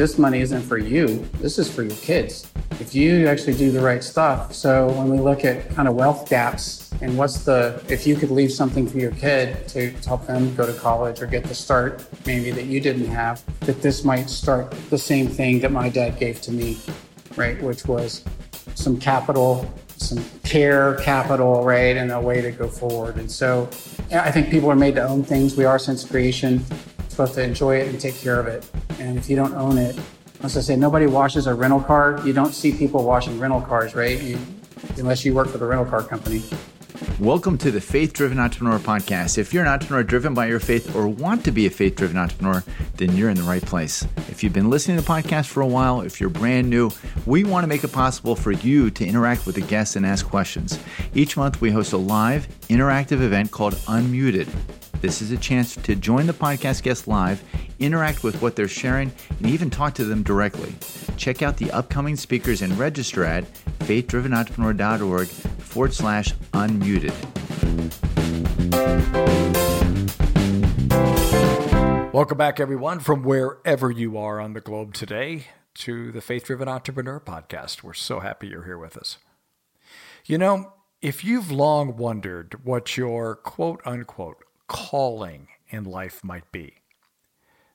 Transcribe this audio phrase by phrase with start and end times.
[0.00, 1.28] this money isn't for you.
[1.42, 2.50] This is for your kids.
[2.80, 4.54] If you actually do the right stuff.
[4.54, 8.30] So when we look at kind of wealth gaps and what's the, if you could
[8.30, 12.02] leave something for your kid to help them go to college or get the start
[12.24, 16.18] maybe that you didn't have, that this might start the same thing that my dad
[16.18, 16.78] gave to me,
[17.36, 17.62] right?
[17.62, 18.24] Which was
[18.74, 21.98] some capital, some care capital, right?
[21.98, 23.16] And a way to go forward.
[23.16, 23.68] And so
[24.12, 25.58] I think people are made to own things.
[25.58, 26.64] We are since creation
[27.20, 28.66] supposed to enjoy it and take care of it.
[28.98, 29.94] And if you don't own it,
[30.42, 32.18] as I say, nobody washes a rental car.
[32.24, 34.18] You don't see people washing rental cars, right?
[34.22, 34.38] You,
[34.96, 36.42] unless you work for the rental car company.
[37.18, 39.36] Welcome to the Faith Driven Entrepreneur Podcast.
[39.36, 42.16] If you're an entrepreneur driven by your faith or want to be a faith driven
[42.16, 42.64] entrepreneur,
[42.96, 44.02] then you're in the right place.
[44.30, 46.90] If you've been listening to the podcast for a while, if you're brand new,
[47.26, 50.26] we want to make it possible for you to interact with the guests and ask
[50.26, 50.78] questions.
[51.12, 54.48] Each month, we host a live, interactive event called Unmuted.
[55.00, 57.42] This is a chance to join the podcast guests live,
[57.78, 60.74] interact with what they're sharing, and even talk to them directly.
[61.16, 63.44] Check out the upcoming speakers and register at
[63.80, 67.14] faithdrivenentrepreneur.org forward slash unmuted.
[72.12, 76.68] Welcome back, everyone, from wherever you are on the globe today to the Faith Driven
[76.68, 77.82] Entrepreneur Podcast.
[77.82, 79.16] We're so happy you're here with us.
[80.26, 86.74] You know, if you've long wondered what your quote unquote calling in life might be,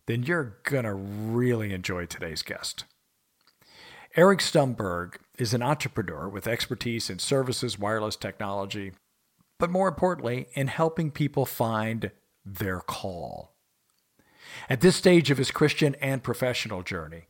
[0.05, 2.85] then you're going to really enjoy today's guest.
[4.15, 8.93] Eric Stumberg is an entrepreneur with expertise in services, wireless technology,
[9.59, 12.11] but more importantly, in helping people find
[12.45, 13.55] their call.
[14.69, 17.23] At this stage of his Christian and professional journey,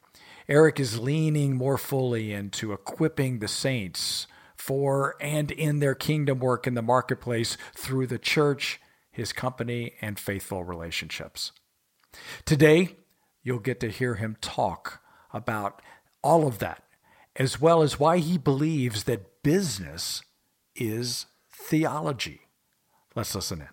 [0.47, 6.67] Eric is leaning more fully into equipping the saints for and in their kingdom work
[6.67, 8.79] in the marketplace through the church
[9.15, 11.53] his company, and faithful relationships.
[12.43, 12.97] Today,
[13.43, 15.01] you'll get to hear him talk
[15.33, 15.81] about
[16.21, 16.83] all of that,
[17.37, 20.21] as well as why he believes that business
[20.75, 22.41] is theology.
[23.15, 23.69] Let's listen in.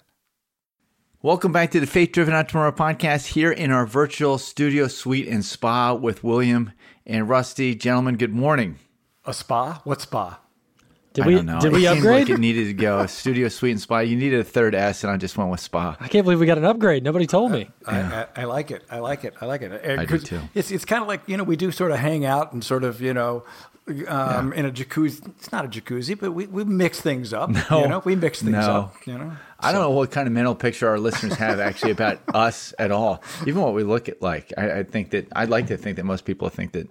[1.22, 5.44] Welcome back to the Faith Driven Entrepreneur Podcast here in our virtual studio suite and
[5.44, 6.72] spa with William
[7.04, 7.74] and Rusty.
[7.74, 8.78] Gentlemen, good morning.
[9.24, 9.80] A spa?
[9.82, 10.38] What spa?
[11.12, 12.28] Did we did we it upgrade?
[12.28, 13.04] Like it needed to go.
[13.06, 13.98] Studio Suite and Spa.
[14.00, 15.96] You needed a third S, and I just went with Spa.
[16.00, 17.02] I can't believe we got an upgrade.
[17.02, 17.70] Nobody told me.
[17.86, 18.84] I, I, I like it.
[18.90, 19.34] I like it.
[19.40, 19.98] I like it.
[19.98, 20.40] I do too.
[20.54, 22.84] It's it's kind of like you know we do sort of hang out and sort
[22.84, 23.44] of you know
[23.88, 24.58] um, yeah.
[24.58, 25.26] in a jacuzzi.
[25.36, 27.50] It's not a jacuzzi, but we, we mix things up.
[27.70, 28.60] No, you know, we mix things no.
[28.60, 29.06] up.
[29.06, 32.20] You know, I don't know what kind of mental picture our listeners have actually about
[32.34, 33.22] us at all.
[33.46, 34.52] Even what we look at like.
[34.56, 36.88] I, I think that I'd like to think that most people think that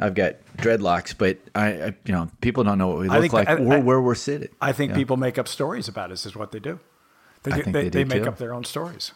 [0.00, 3.48] I've got dreadlocks, but I, I, you know, people don't know what we look like
[3.48, 4.48] I, or where we're sitting.
[4.60, 6.26] I think people make up stories about us.
[6.26, 6.80] Is what they do.
[7.42, 8.28] They, I think they, they, they make too.
[8.28, 9.12] up their own stories.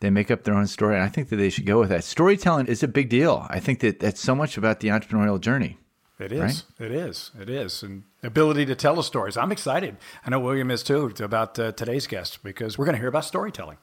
[0.00, 2.04] They make up their own story, and I think that they should go with that.
[2.04, 3.46] Storytelling is a big deal.
[3.48, 5.78] I think that that's so much about the entrepreneurial journey.
[6.18, 6.40] It is.
[6.40, 6.64] Right?
[6.78, 7.30] It is.
[7.40, 7.82] It is.
[7.82, 9.36] And ability to tell the stories.
[9.36, 9.96] I'm excited.
[10.24, 13.24] I know William is too about uh, today's guest because we're going to hear about
[13.24, 13.78] storytelling.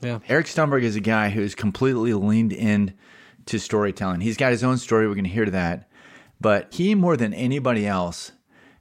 [0.00, 0.20] Yeah.
[0.28, 2.94] Eric Stumberg is a guy who's completely leaned in
[3.46, 4.20] to storytelling.
[4.20, 5.06] He's got his own story.
[5.06, 5.88] We're going to hear that.
[6.40, 8.32] But he, more than anybody else,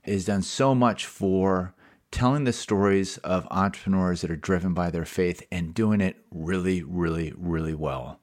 [0.01, 1.73] has done so much for
[2.11, 6.83] telling the stories of entrepreneurs that are driven by their faith and doing it really,
[6.83, 8.19] really, really well.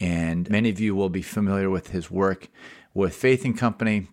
[0.00, 2.48] And many of you will be familiar with his work
[2.94, 4.08] with Faith and Company.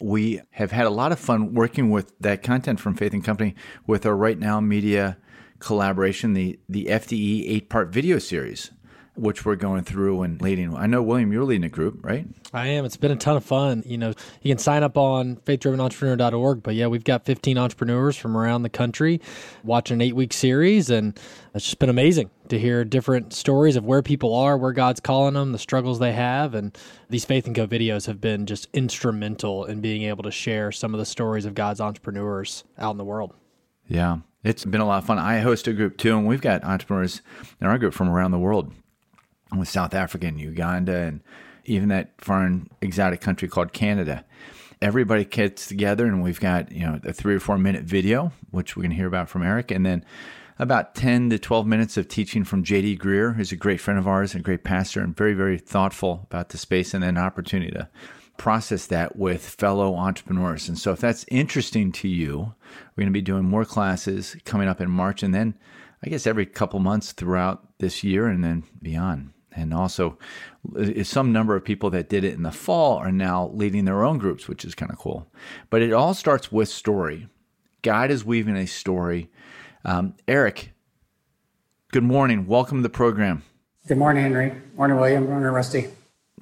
[0.00, 3.54] We have had a lot of fun working with that content from Faith and Company
[3.86, 5.18] with our RightNow Media
[5.58, 8.70] collaboration, the, the FDE eight part video series
[9.16, 10.74] which we're going through and leading.
[10.74, 12.26] I know, William, you're leading a group, right?
[12.52, 12.84] I am.
[12.84, 13.82] It's been a ton of fun.
[13.86, 16.62] You know, you can sign up on faithdrivenentrepreneur.org.
[16.62, 19.20] But yeah, we've got 15 entrepreneurs from around the country
[19.62, 20.90] watching an eight week series.
[20.90, 21.18] And
[21.54, 25.34] it's just been amazing to hear different stories of where people are, where God's calling
[25.34, 26.54] them, the struggles they have.
[26.54, 26.76] And
[27.08, 30.92] these Faith and Co videos have been just instrumental in being able to share some
[30.92, 33.32] of the stories of God's entrepreneurs out in the world.
[33.86, 34.18] Yeah.
[34.42, 35.18] It's been a lot of fun.
[35.18, 37.22] I host a group too, and we've got entrepreneurs
[37.62, 38.74] in our group from around the world
[39.58, 41.20] with South Africa and Uganda and
[41.64, 44.24] even that foreign exotic country called Canada.
[44.82, 48.76] Everybody gets together and we've got, you know, a three or four minute video, which
[48.76, 50.04] we're going to hear about from Eric, and then
[50.58, 54.06] about 10 to 12 minutes of teaching from JD Greear, who's a great friend of
[54.06, 57.72] ours and a great pastor and very, very thoughtful about the space and an opportunity
[57.72, 57.88] to
[58.36, 60.68] process that with fellow entrepreneurs.
[60.68, 62.54] And so if that's interesting to you,
[62.96, 65.54] we're going to be doing more classes coming up in March and then
[66.04, 70.18] I guess every couple months throughout this year and then beyond and also
[71.02, 74.18] some number of people that did it in the fall are now leading their own
[74.18, 75.26] groups which is kind of cool.
[75.70, 77.28] But it all starts with story.
[77.82, 79.30] God is weaving a story.
[79.84, 80.72] Um, eric
[81.92, 82.46] good morning.
[82.46, 83.42] Welcome to the program.
[83.86, 84.52] Good morning henry.
[84.76, 85.26] Morning william.
[85.26, 85.88] Morning rusty.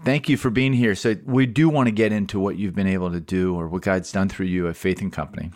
[0.05, 0.95] Thank you for being here.
[0.95, 3.83] So we do want to get into what you've been able to do or what
[3.83, 5.53] God's done through you at Faith and Company.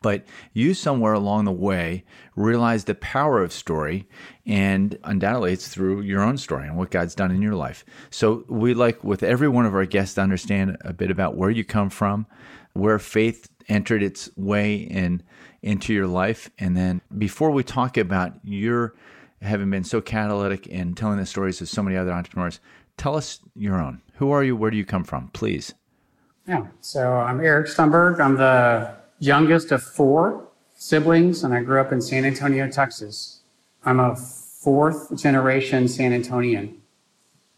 [0.00, 2.04] But you somewhere along the way
[2.36, 4.08] realized the power of story,
[4.46, 7.84] and undoubtedly it's through your own story and what God's done in your life.
[8.10, 11.50] So we like with every one of our guests to understand a bit about where
[11.50, 12.26] you come from,
[12.74, 15.22] where faith entered its way in
[15.62, 18.94] into your life, and then before we talk about your
[19.42, 22.60] having been so catalytic in telling the stories of so many other entrepreneurs,
[22.96, 24.00] tell us your own.
[24.14, 24.54] Who are you?
[24.56, 25.28] Where do you come from?
[25.28, 25.74] Please.
[26.46, 26.66] Yeah.
[26.80, 28.20] So I'm Eric Stumberg.
[28.20, 33.40] I'm the youngest of four siblings, and I grew up in San Antonio, Texas.
[33.84, 36.74] I'm a fourth generation San Antonian.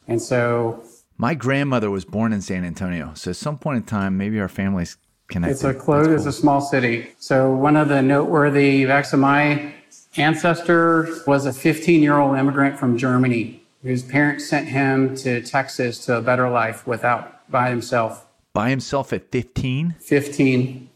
[0.07, 0.83] And so
[1.17, 3.13] my grandmother was born in San Antonio.
[3.15, 4.97] So at some point in time, maybe our families
[5.29, 5.53] connected.
[5.53, 6.17] It's a close, cool.
[6.17, 7.11] it's a small city.
[7.19, 9.75] So one of the noteworthy facts of my
[10.17, 16.05] ancestor was a 15 year old immigrant from Germany whose parents sent him to Texas
[16.05, 18.27] to a better life without by himself.
[18.53, 19.97] By himself at 15?
[20.01, 20.90] 15.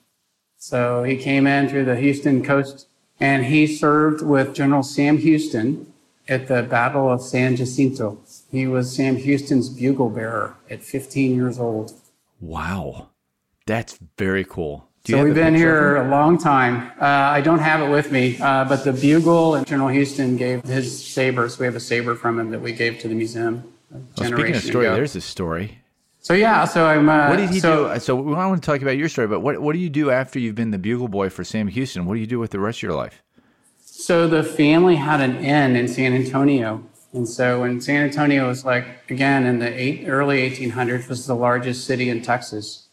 [0.65, 2.87] So he came in through the Houston coast
[3.21, 5.93] and he served with General Sam Houston
[6.27, 8.19] at the Battle of San Jacinto.
[8.51, 11.93] He was Sam Houston's bugle bearer at 15 years old.
[12.41, 13.09] Wow.
[13.67, 14.89] That's very cool.
[15.05, 16.93] so we've been here a long time.
[16.99, 20.63] Uh, I don't have it with me, uh, but the bugle and General Houston gave
[20.65, 21.47] his saber.
[21.51, 23.71] So we have a saber from him that we gave to the museum.
[23.91, 24.95] Well, speaking of story, ago.
[24.95, 25.84] there's a story.
[26.25, 27.07] So yeah, so I'm.
[27.07, 28.01] Uh, what did he so, do?
[28.01, 30.39] So I want to talk about your story, but what what do you do after
[30.39, 32.07] you've been the bugle boy for Sam Houston?
[32.07, 33.23] What do you do with the rest of your life?
[33.85, 36.83] So the family had an inn in San Antonio,
[37.13, 41.37] and so when San Antonio was like again in the eight, early 1800s was the
[41.37, 42.87] largest city in Texas,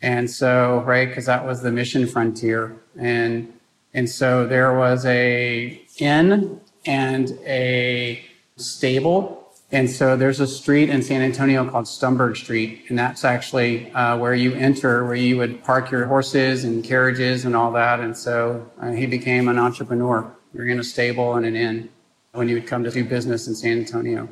[0.00, 3.52] and so right because that was the mission frontier, and
[3.92, 11.02] and so there was a inn and a stable and so there's a street in
[11.02, 15.64] San Antonio called Stumberg Street, and that's actually uh, where you enter, where you would
[15.64, 17.98] park your horses and carriages and all that.
[17.98, 20.32] And so uh, he became an entrepreneur.
[20.54, 21.88] You're in a stable and an inn
[22.32, 24.28] when you would come to do business in San Antonio.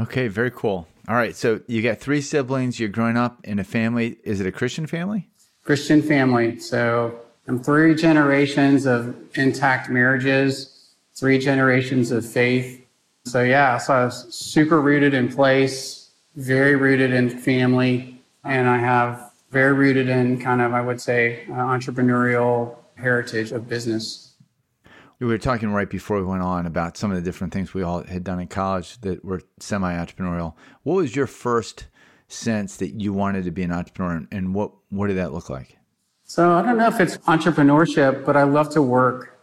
[0.00, 0.86] Okay, very cool.
[1.08, 2.78] All right, so you got three siblings.
[2.78, 4.18] You're growing up in a family.
[4.22, 5.28] Is it a Christian family?
[5.64, 6.60] Christian family.
[6.60, 7.18] So
[7.48, 12.85] I'm three generations of intact marriages, three generations of faith
[13.26, 18.78] so yeah, so I was super rooted in place, very rooted in family, and I
[18.78, 24.34] have very rooted in kind of, I would say, uh, entrepreneurial heritage of business.
[25.18, 27.82] We were talking right before we went on about some of the different things we
[27.82, 30.54] all had done in college that were semi entrepreneurial.
[30.84, 31.86] What was your first
[32.28, 35.78] sense that you wanted to be an entrepreneur, and what, what did that look like?
[36.22, 39.35] So I don't know if it's entrepreneurship, but I love to work.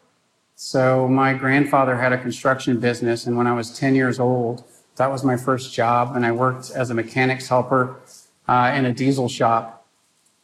[0.55, 4.63] So my grandfather had a construction business, and when I was 10 years old,
[4.95, 8.00] that was my first job, and I worked as a mechanics helper
[8.47, 9.88] uh, in a diesel shop.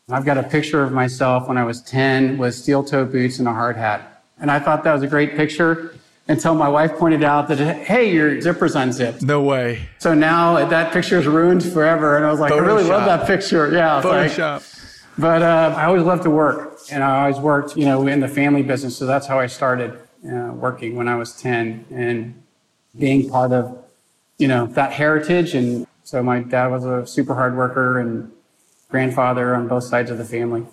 [0.10, 3.48] I've got a picture of myself when I was 10 with steel toe boots and
[3.48, 4.24] a hard hat.
[4.42, 5.94] And I thought that was a great picture
[6.28, 9.22] until my wife pointed out that, hey, your zipper's unzipped.
[9.22, 9.88] No way.
[10.00, 12.18] So now that picture is ruined forever.
[12.18, 12.64] And I was like, Photoshop.
[12.64, 13.72] I really love that picture.
[13.72, 14.02] Yeah.
[14.02, 14.54] Photoshop.
[14.56, 14.79] Like,
[15.20, 18.28] but uh, I always loved to work, and I always worked, you know, in the
[18.28, 18.98] family business.
[18.98, 22.42] So that's how I started uh, working when I was 10 and
[22.98, 23.84] being part of,
[24.38, 25.54] you know, that heritage.
[25.56, 28.32] And so my dad was a super hard worker and
[28.90, 30.66] grandfather on both sides of the family.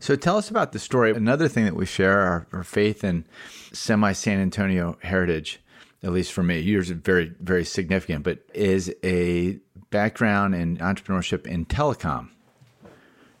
[0.00, 1.12] So tell us about the story.
[1.12, 3.24] Another thing that we share our, our faith and
[3.72, 5.60] semi San Antonio heritage,
[6.02, 9.58] at least for me, yours is very, very significant, but is a
[9.90, 12.30] background in entrepreneurship in telecom.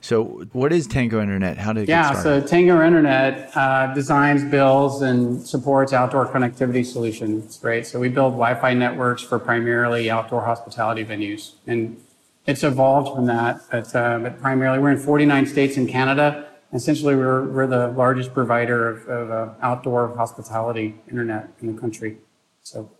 [0.04, 1.56] So, what is Tango Internet?
[1.56, 7.58] How did it yeah, so Tango Internet uh, designs, builds, and supports outdoor connectivity solutions,
[7.62, 7.86] right?
[7.86, 11.52] So, we build Wi Fi networks for primarily outdoor hospitality venues.
[11.66, 11.98] And
[12.44, 16.48] it's evolved from that, but, uh, but primarily we're in 49 states in Canada.
[16.74, 22.18] Essentially, we're, we're the largest provider of, of uh, outdoor hospitality internet in the country.
[22.62, 22.90] So,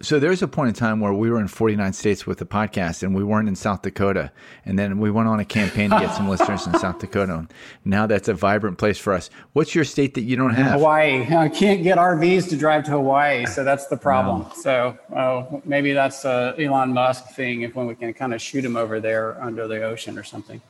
[0.00, 3.02] so there's a point in time where we were in 49 states with the podcast
[3.02, 4.32] and we weren't in South Dakota.
[4.64, 7.34] And then we went on a campaign to get some listeners in South Dakota.
[7.34, 7.52] And
[7.84, 9.30] now that's a vibrant place for us.
[9.52, 10.72] What's your state that you don't have?
[10.72, 11.32] Hawaii.
[11.34, 13.46] I can't get RVs to drive to Hawaii.
[13.46, 14.46] So that's the problem.
[14.56, 18.64] So uh, maybe that's a Elon Musk thing if when we can kind of shoot
[18.64, 20.60] him over there under the ocean or something.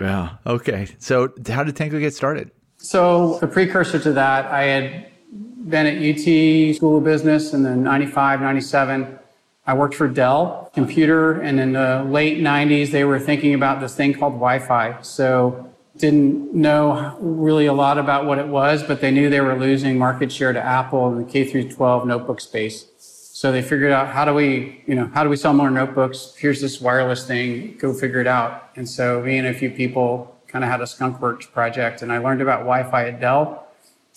[0.00, 0.36] Yeah.
[0.46, 0.86] Okay.
[0.98, 2.52] So how did Tango get started?
[2.76, 5.10] So the precursor to that, I had
[5.66, 9.18] been at UT School of Business in the 95, 97.
[9.66, 13.94] I worked for Dell Computer, and in the late 90s, they were thinking about this
[13.94, 15.00] thing called Wi Fi.
[15.02, 19.58] So, didn't know really a lot about what it was, but they knew they were
[19.58, 22.86] losing market share to Apple in the K through 12 notebook space.
[22.98, 26.34] So they figured out how do we, you know, how do we sell more notebooks?
[26.36, 28.70] Here's this wireless thing, go figure it out.
[28.76, 32.18] And so me and a few people kind of had a skunkworks project and I
[32.18, 33.66] learned about Wi-Fi at Dell.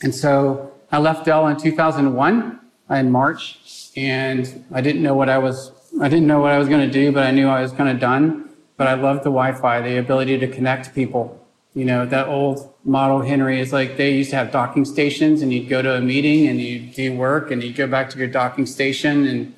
[0.01, 5.37] And so I left Dell in 2001 in March and I didn't know what I
[5.37, 5.71] was,
[6.01, 7.89] I didn't know what I was going to do, but I knew I was kind
[7.89, 8.49] of done.
[8.75, 11.37] But I loved the Wi-Fi, the ability to connect people.
[11.73, 15.53] You know, that old model, Henry, is like they used to have docking stations and
[15.53, 18.27] you'd go to a meeting and you'd do work and you'd go back to your
[18.27, 19.27] docking station.
[19.27, 19.55] And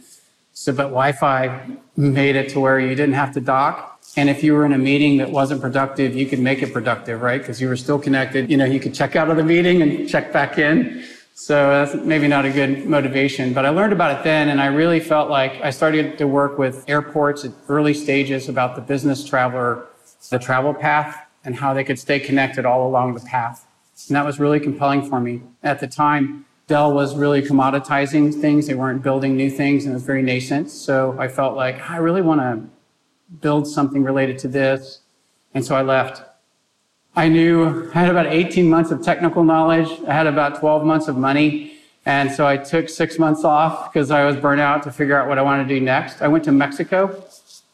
[0.52, 4.02] so, but Wi-Fi made it to where you didn't have to dock.
[4.16, 7.22] And if you were in a meeting that wasn't productive, you could make it productive,
[7.22, 7.42] right?
[7.42, 8.52] Because you were still connected.
[8.52, 11.04] You know, you could check out of the meeting and check back in.
[11.36, 14.68] So that's maybe not a good motivation, but I learned about it then and I
[14.68, 19.26] really felt like I started to work with airports at early stages about the business
[19.26, 19.88] traveler,
[20.30, 23.66] the travel path and how they could stay connected all along the path.
[24.08, 25.42] And that was really compelling for me.
[25.64, 28.68] At the time, Dell was really commoditizing things.
[28.68, 30.70] They weren't building new things and it was very nascent.
[30.70, 32.70] So I felt like I really want to
[33.42, 35.00] build something related to this.
[35.56, 36.22] And so I left.
[37.16, 39.88] I knew I had about 18 months of technical knowledge.
[40.08, 41.78] I had about 12 months of money.
[42.06, 45.28] And so I took six months off because I was burnt out to figure out
[45.28, 46.22] what I wanted to do next.
[46.22, 47.24] I went to Mexico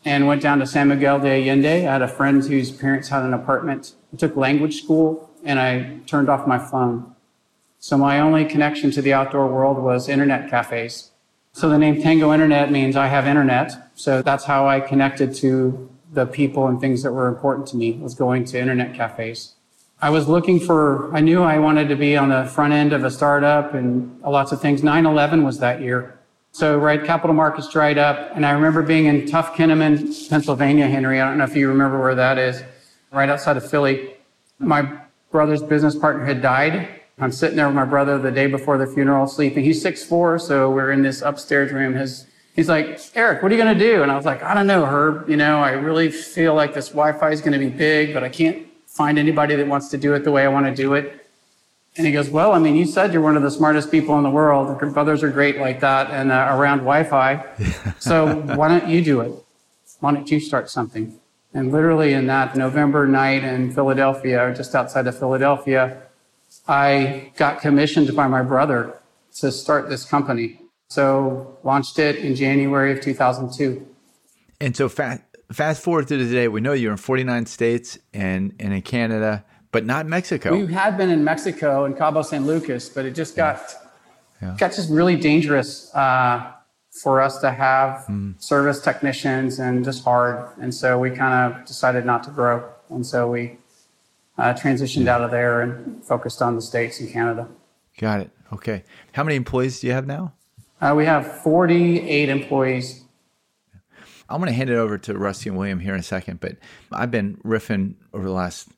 [0.03, 1.87] and went down to San Miguel de Allende.
[1.87, 3.93] I had a friend whose parents had an apartment.
[4.13, 7.15] I took language school and I turned off my phone.
[7.79, 11.11] So my only connection to the outdoor world was internet cafes.
[11.53, 13.91] So the name Tango Internet means I have internet.
[13.95, 17.93] So that's how I connected to the people and things that were important to me
[17.93, 19.53] was going to internet cafes.
[20.01, 23.03] I was looking for, I knew I wanted to be on the front end of
[23.03, 24.81] a startup and lots of things.
[24.81, 26.19] 9-11 was that year.
[26.51, 28.31] So, right, capital markets dried up.
[28.33, 31.19] And I remember being in Tuff Kinnaman, Pennsylvania, Henry.
[31.19, 32.63] I don't know if you remember where that is,
[33.11, 34.15] right outside of Philly.
[34.57, 34.99] My
[35.31, 36.87] brother's business partner had died.
[37.19, 39.65] I'm sitting there with my brother the day before the funeral, sleeping.
[39.65, 41.93] He's 6'4, so we're in this upstairs room.
[41.93, 42.25] His,
[42.55, 44.03] he's like, Eric, what are you going to do?
[44.03, 45.29] And I was like, I don't know, Herb.
[45.29, 48.23] You know, I really feel like this Wi Fi is going to be big, but
[48.23, 50.93] I can't find anybody that wants to do it the way I want to do
[50.93, 51.27] it.
[51.97, 54.23] And he goes, Well, I mean, you said you're one of the smartest people in
[54.23, 54.79] the world.
[54.81, 57.45] Your brothers are great like that and uh, around Wi Fi.
[57.99, 59.31] so why don't you do it?
[59.99, 61.19] Why don't you start something?
[61.53, 66.03] And literally in that November night in Philadelphia, just outside of Philadelphia,
[66.67, 68.99] I got commissioned by my brother
[69.37, 70.61] to start this company.
[70.89, 73.87] So launched it in January of 2002.
[74.61, 78.73] And so fast, fast forward to today, we know you're in 49 states and, and
[78.73, 80.55] in Canada but not Mexico.
[80.55, 83.61] We had been in Mexico in Cabo San Lucas, but it just got
[84.41, 84.55] yeah.
[84.57, 86.51] got just really dangerous uh,
[86.89, 88.41] for us to have mm.
[88.41, 90.57] service technicians and just hard.
[90.59, 93.57] And so we kind of decided not to grow, and so we
[94.37, 95.15] uh, transitioned yeah.
[95.15, 97.47] out of there and focused on the states and Canada.
[97.97, 98.31] Got it.
[98.53, 98.83] Okay.
[99.11, 100.33] How many employees do you have now?
[100.81, 103.03] Uh, we have 48 employees.
[104.29, 106.57] I'm going to hand it over to Rusty and William here in a second, but
[106.91, 108.69] I've been riffing over the last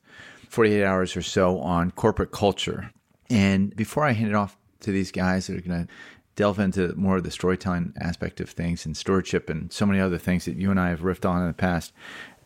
[0.48, 2.90] 48 hours or so on corporate culture.
[3.30, 5.92] And before I hand it off to these guys that are going to
[6.34, 10.18] delve into more of the storytelling aspect of things and stewardship and so many other
[10.18, 11.92] things that you and I have riffed on in the past,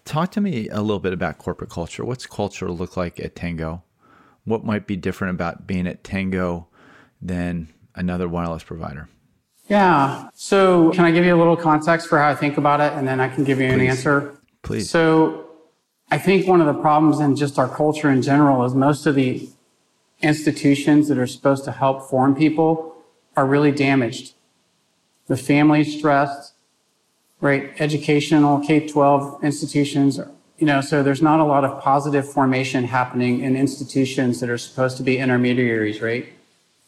[0.05, 2.05] talk to me a little bit about corporate culture.
[2.05, 3.85] What's culture look like at Tango?
[4.45, 6.69] What might be different about being at Tango
[7.23, 9.09] than another wireless provider?
[9.69, 10.29] Yeah.
[10.35, 13.07] So, can I give you a little context for how I think about it and
[13.07, 13.75] then I can give you Please.
[13.75, 14.39] an answer?
[14.63, 14.89] Please.
[14.89, 15.47] So,
[16.11, 19.17] I think one of the problems in just our culture in general is most of
[19.17, 19.49] the
[20.23, 22.95] institutions that are supposed to help form people
[23.37, 24.35] are really damaged.
[25.27, 26.55] The family stressed,
[27.41, 27.73] right?
[27.81, 30.21] Educational K-12 institutions,
[30.59, 34.59] you know, so there's not a lot of positive formation happening in institutions that are
[34.59, 36.29] supposed to be intermediaries, right?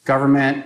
[0.05, 0.65] Government,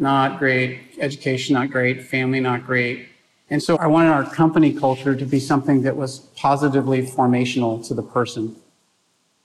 [0.00, 0.80] not great.
[0.98, 2.02] Education, not great.
[2.02, 3.08] Family, not great.
[3.50, 7.94] And so I wanted our company culture to be something that was positively formational to
[7.94, 8.56] the person,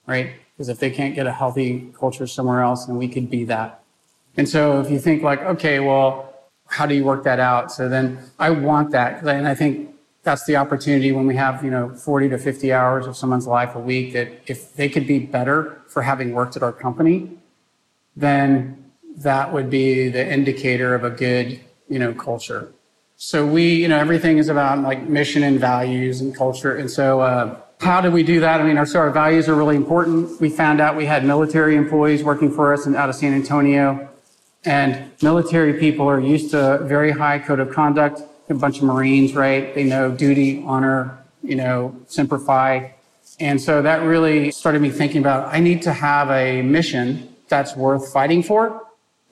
[0.06, 0.32] right?
[0.54, 3.82] Because if they can't get a healthy culture somewhere else, then we could be that.
[4.36, 6.32] And so if you think like, okay, well,
[6.68, 7.72] how do you work that out?
[7.72, 9.22] So then I want that.
[9.22, 13.06] And I think that's the opportunity when we have, you know, 40 to 50 hours
[13.06, 16.62] of someone's life a week that if they could be better for having worked at
[16.62, 17.30] our company,
[18.16, 18.85] then
[19.16, 22.72] that would be the indicator of a good, you know, culture.
[23.16, 26.76] So we, you know, everything is about like mission and values and culture.
[26.76, 28.60] And so, uh, how do we do that?
[28.60, 30.40] I mean, our, so our values are really important.
[30.40, 34.08] We found out we had military employees working for us out of San Antonio
[34.66, 38.20] and military people are used to very high code of conduct.
[38.48, 39.74] A bunch of Marines, right?
[39.74, 42.94] They know duty, honor, you know, Semper Fi.
[43.40, 47.74] And so that really started me thinking about, I need to have a mission that's
[47.76, 48.85] worth fighting for,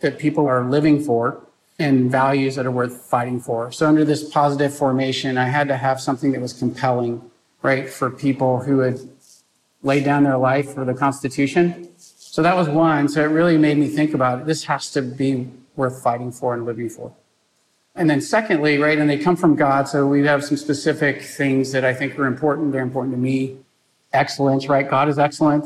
[0.05, 1.41] that people are living for,
[1.79, 3.73] and values that are worth fighting for.
[3.73, 7.21] So under this positive formation, I had to have something that was compelling,
[7.63, 9.01] right, for people who had
[9.83, 11.89] laid down their life for the Constitution.
[11.97, 13.09] So that was one.
[13.09, 14.47] So it really made me think about it.
[14.47, 17.13] This has to be worth fighting for and living for.
[17.97, 19.89] And then secondly, right, and they come from God.
[19.89, 22.73] So we have some specific things that I think are important.
[22.73, 23.59] They're important to me.
[24.13, 24.89] Excellence, right?
[24.89, 25.65] God is excellent,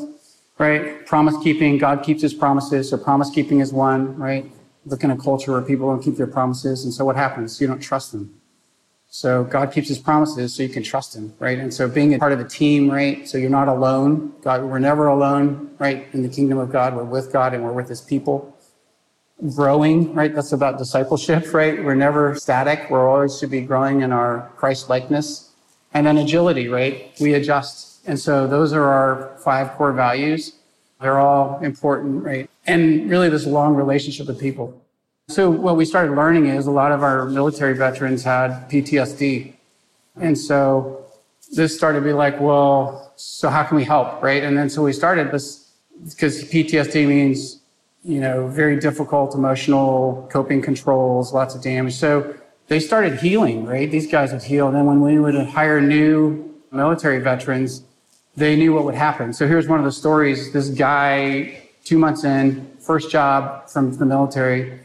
[0.59, 1.07] right?
[1.07, 1.79] Promise keeping.
[1.79, 2.91] God keeps his promises.
[2.91, 4.51] So promise keeping is one, right?
[4.87, 6.85] Look in a culture where people don't keep their promises.
[6.85, 7.61] And so what happens?
[7.61, 8.35] You don't trust them.
[9.11, 11.59] So God keeps his promises so you can trust him, right?
[11.59, 13.27] And so being a part of a team, right?
[13.27, 14.35] So you're not alone.
[14.43, 16.07] God, we're never alone, right?
[16.13, 18.55] In the kingdom of God, we're with God and we're with his people
[19.55, 20.35] growing, right?
[20.35, 21.83] That's about discipleship, right?
[21.83, 22.91] We're never static.
[22.91, 25.53] We're always to be growing in our Christ likeness.
[25.95, 27.11] And then agility, right?
[27.19, 27.88] We adjust.
[28.09, 30.55] And so those are our five core values.
[31.01, 32.51] They're all important, right?
[32.67, 34.83] And really this long relationship with people.
[35.29, 39.53] So what we started learning is a lot of our military veterans had PTSD.
[40.17, 41.05] And so
[41.53, 44.43] this started to be like, well, so how can we help, right?
[44.43, 45.71] And then so we started this
[46.03, 47.61] because PTSD means
[48.05, 51.95] you know, very difficult emotional coping controls, lots of damage.
[51.95, 52.35] So
[52.69, 53.91] they started healing, right?
[53.91, 54.69] These guys would heal.
[54.69, 57.83] And then when we would hire new military veterans,
[58.39, 59.33] they knew what would happen.
[59.33, 60.53] So here's one of the stories.
[60.53, 64.79] This guy, two months in, first job from the military,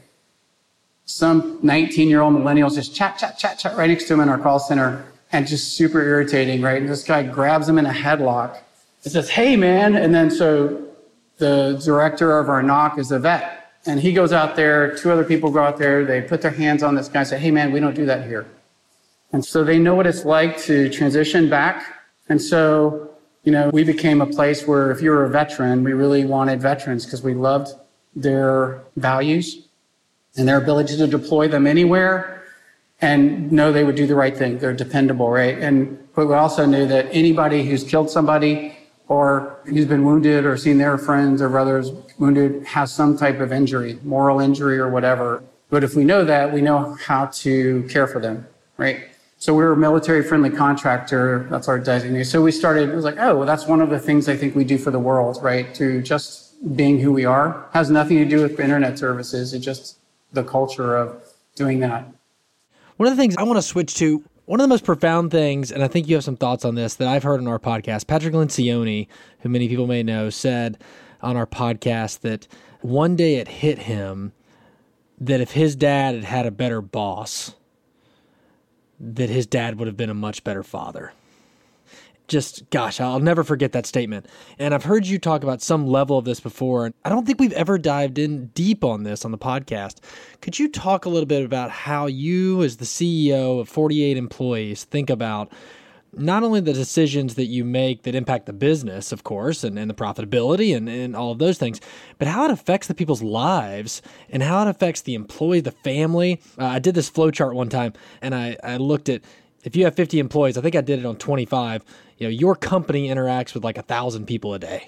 [1.06, 4.30] some 19 year old millennials just chat, chat, chat, chat right next to him in
[4.30, 6.82] our call center and just super irritating, right?
[6.82, 8.58] And this guy grabs him in a headlock
[9.04, 9.96] and says, Hey, man.
[9.96, 10.84] And then so
[11.38, 13.64] the director of our NOC is a vet.
[13.86, 16.84] And he goes out there, two other people go out there, they put their hands
[16.84, 18.46] on this guy and say, hey man, we don't do that here.
[19.34, 21.86] And so they know what it's like to transition back.
[22.30, 23.13] And so,
[23.44, 26.62] you know, we became a place where if you were a veteran, we really wanted
[26.62, 27.74] veterans because we loved
[28.16, 29.68] their values
[30.38, 32.44] and their ability to deploy them anywhere
[33.02, 34.60] and know they would do the right thing.
[34.60, 35.58] They're dependable, right?
[35.60, 38.78] And but we also knew that anybody who's killed somebody
[39.08, 43.52] or who's been wounded or seen their friends or brothers wounded has some type of
[43.52, 45.44] injury, moral injury or whatever.
[45.70, 49.10] But if we know that, we know how to care for them, right?
[49.44, 51.48] So we're a military friendly contractor.
[51.50, 52.24] That's our designation.
[52.24, 54.56] So we started, it was like, oh, well, that's one of the things I think
[54.56, 55.76] we do for the world, right?
[55.76, 59.54] To just being who we are has nothing to do with internet services.
[59.54, 59.98] It's just
[60.32, 61.22] the culture of
[61.56, 62.08] doing that.
[62.96, 65.74] One of the things I want to switch to one of the most profound things,
[65.74, 68.08] and I think you have some thoughts on this that I've heard on our podcast,
[68.08, 69.08] Patrick Lencioni,
[69.40, 70.78] who many people may know, said
[71.22, 72.48] on our podcast that
[72.80, 74.32] one day it hit him
[75.20, 77.56] that if his dad had had a better boss,
[79.04, 81.14] that his dad would have been a much better father
[82.28, 84.26] just gosh, I'll never forget that statement.
[84.58, 87.40] And I've heard you talk about some level of this before, and I don't think
[87.40, 89.98] we've ever dived in deep on this on the podcast.
[90.42, 94.84] Could you talk a little bit about how you, as the CEO of 48 employees,
[94.86, 95.52] think about
[96.16, 99.90] not only the decisions that you make that impact the business, of course, and, and
[99.90, 101.82] the profitability and, and all of those things,
[102.20, 106.42] but how it affects the people's lives and how it affects the employee, the family.
[106.58, 109.22] Uh, I did this flow chart one time and I, I looked at
[109.64, 111.84] if you have 50 employees, I think I did it on 25
[112.18, 114.88] you know your company interacts with like a thousand people a day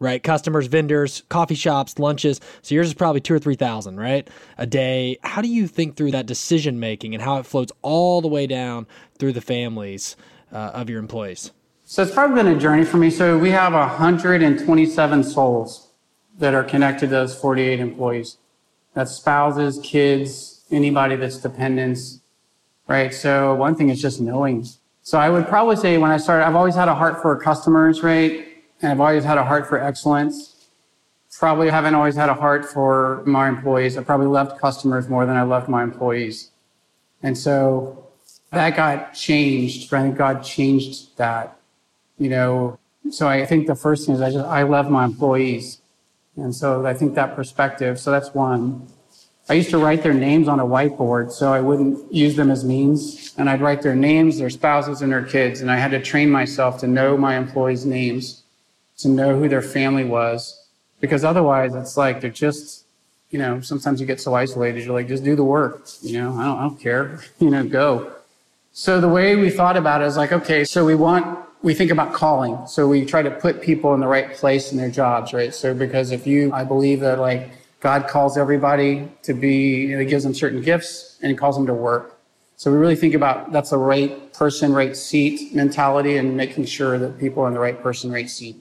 [0.00, 0.22] right?
[0.22, 2.40] Customers vendors coffee shops lunches.
[2.62, 5.18] So yours is probably two or three thousand right a day.
[5.22, 8.46] How do you think through that decision making and how it floats all the way
[8.46, 8.86] down
[9.18, 10.16] through the families
[10.54, 11.50] uh, of your employees
[11.84, 15.88] so it's probably been a journey for me so we have 127 souls
[16.38, 18.38] that are connected to those 48 employees
[18.94, 22.20] that's spouses kids anybody that's dependents
[22.86, 24.64] right so one thing is just knowing
[25.06, 28.02] so I would probably say when I started, I've always had a heart for customers,
[28.02, 28.48] right?
[28.80, 30.66] And I've always had a heart for excellence.
[31.38, 33.98] Probably haven't always had a heart for my employees.
[33.98, 36.52] I probably loved customers more than I loved my employees.
[37.22, 38.03] And so
[38.54, 39.90] that got changed.
[39.90, 41.56] Think God changed that,
[42.18, 42.78] you know.
[43.10, 45.78] So I think the first thing is I just, I love my employees.
[46.36, 48.88] And so I think that perspective, so that's one.
[49.48, 52.64] I used to write their names on a whiteboard so I wouldn't use them as
[52.64, 53.34] means.
[53.36, 55.60] And I'd write their names, their spouses, and their kids.
[55.60, 58.42] And I had to train myself to know my employees' names,
[58.98, 60.66] to know who their family was.
[61.00, 62.86] Because otherwise, it's like they're just,
[63.30, 64.82] you know, sometimes you get so isolated.
[64.82, 65.88] You're like, just do the work.
[66.00, 67.20] You know, I don't, I don't care.
[67.38, 68.12] you know, go.
[68.76, 71.92] So the way we thought about it is like, okay, so we want, we think
[71.92, 72.66] about calling.
[72.66, 75.54] So we try to put people in the right place in their jobs, right?
[75.54, 80.00] So because if you, I believe that like, God calls everybody to be, you know,
[80.00, 82.18] he gives them certain gifts and he calls them to work.
[82.56, 86.98] So we really think about that's the right person, right seat mentality and making sure
[86.98, 88.56] that people are in the right person, right seat.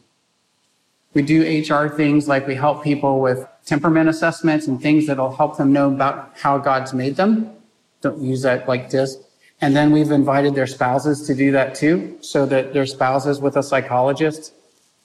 [1.16, 5.58] We do HR things like we help people with temperament assessments and things that'll help
[5.58, 7.50] them know about how God's made them.
[8.02, 9.18] Don't use that like this.
[9.64, 13.56] And then we've invited their spouses to do that too, so that their spouses with
[13.56, 14.54] a psychologist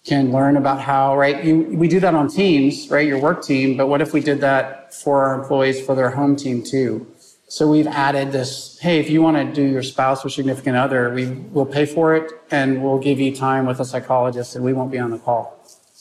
[0.05, 1.44] can learn about how, right?
[1.44, 3.07] You, we do that on teams, right?
[3.07, 6.35] Your work team, but what if we did that for our employees for their home
[6.35, 7.07] team too?
[7.47, 11.14] So we've added this, hey, if you want to do your spouse or significant other,
[11.14, 14.73] we will pay for it and we'll give you time with a psychologist and we
[14.73, 15.57] won't be on the call.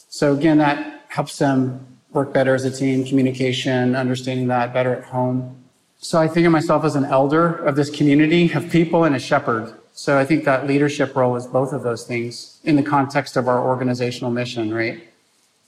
[0.09, 5.03] So again, that helps them work better as a team, communication, understanding that better at
[5.03, 5.66] home.
[5.99, 9.19] So I think of myself as an elder of this community of people and a
[9.19, 9.73] shepherd.
[9.93, 13.47] So I think that leadership role is both of those things in the context of
[13.47, 15.03] our organizational mission, right?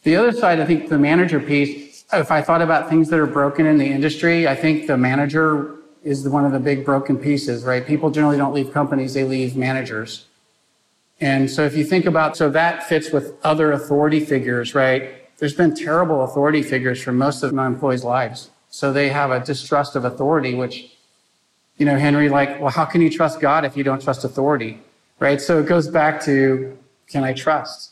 [0.04, 3.26] The other side, I think the manager piece, if I thought about things that are
[3.26, 7.64] broken in the industry, I think the manager is one of the big broken pieces,
[7.64, 7.86] right?
[7.86, 10.26] People generally don't leave companies, they leave managers.
[11.20, 15.16] And so if you think about, so that fits with other authority figures, right?
[15.38, 18.52] There's been terrible authority figures for most of my employees' lives.
[18.70, 20.96] So they have a distrust of authority, which
[21.80, 24.80] you know, Henry, like, well, how can you trust God if you don't trust authority?
[25.18, 25.42] Right?
[25.42, 26.78] So it goes back to,
[27.08, 27.92] can I trust?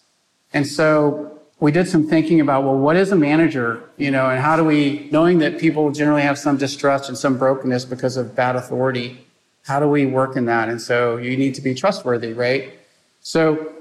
[0.54, 3.90] And so we did some thinking about, well, what is a manager?
[3.98, 7.38] You know, and how do we, knowing that people generally have some distrust and some
[7.38, 9.26] brokenness because of bad authority,
[9.66, 10.68] how do we work in that?
[10.68, 12.74] And so you need to be trustworthy, right?
[13.22, 13.74] So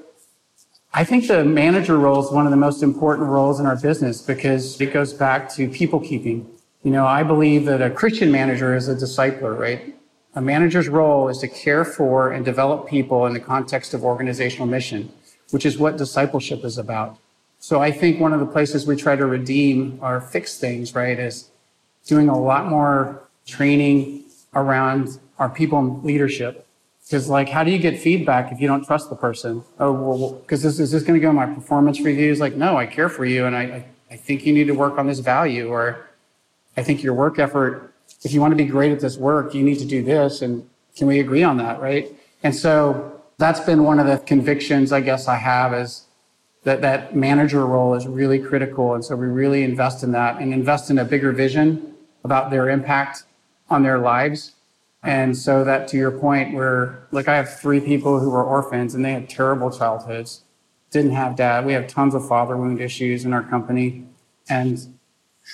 [0.94, 4.22] I think the manager role is one of the most important roles in our business
[4.22, 6.48] because it goes back to people keeping.
[6.86, 9.92] You know, I believe that a Christian manager is a discipler, right?
[10.36, 14.68] A manager's role is to care for and develop people in the context of organizational
[14.68, 15.12] mission,
[15.50, 17.18] which is what discipleship is about.
[17.58, 21.18] So I think one of the places we try to redeem or fix things, right,
[21.18, 21.50] is
[22.06, 24.22] doing a lot more training
[24.54, 26.68] around our people in leadership.
[27.04, 29.64] Because, like, how do you get feedback if you don't trust the person?
[29.80, 32.38] Oh, well, because this is this going to go in my performance reviews?
[32.38, 35.08] Like, no, I care for you, and I, I think you need to work on
[35.08, 36.06] this value, or
[36.76, 39.62] I think your work effort if you want to be great at this work, you
[39.62, 40.42] need to do this.
[40.42, 41.80] And can we agree on that?
[41.80, 42.12] Right.
[42.42, 46.06] And so that's been one of the convictions I guess I have is
[46.64, 48.94] that that manager role is really critical.
[48.94, 52.68] And so we really invest in that and invest in a bigger vision about their
[52.68, 53.24] impact
[53.70, 54.52] on their lives.
[55.02, 58.94] And so that to your point where like I have three people who were orphans
[58.94, 60.42] and they had terrible childhoods,
[60.90, 61.66] didn't have dad.
[61.66, 64.04] We have tons of father wound issues in our company.
[64.48, 64.95] And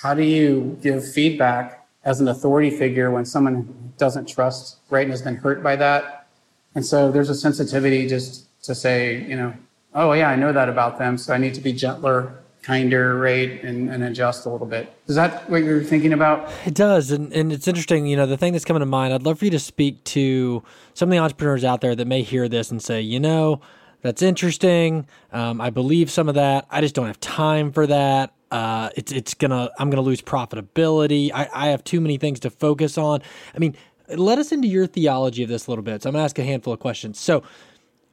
[0.01, 5.11] how do you give feedback as an authority figure when someone doesn't trust, right, and
[5.11, 6.27] has been hurt by that.
[6.75, 9.53] And so there's a sensitivity just to say, you know,
[9.93, 13.63] oh, yeah, I know that about them, so I need to be gentler, kinder, right,
[13.63, 14.91] and, and adjust a little bit.
[15.07, 16.51] Is that what you're thinking about?
[16.65, 17.11] It does.
[17.11, 19.45] And, and it's interesting, you know, the thing that's coming to mind, I'd love for
[19.45, 22.81] you to speak to some of the entrepreneurs out there that may hear this and
[22.81, 23.61] say, you know,
[24.01, 25.07] that's interesting.
[25.31, 26.65] Um, I believe some of that.
[26.69, 28.32] I just don't have time for that.
[28.53, 31.31] Uh, it's it's gonna I'm gonna lose profitability.
[31.33, 33.23] I, I have too many things to focus on.
[33.55, 33.75] I mean,
[34.09, 36.03] let us into your theology of this a little bit.
[36.03, 37.19] So I'm gonna ask a handful of questions.
[37.19, 37.41] So